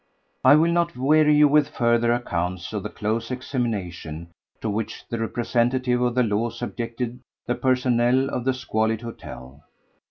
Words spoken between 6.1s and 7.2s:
the law subjected